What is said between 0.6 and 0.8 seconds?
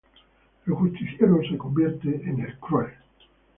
El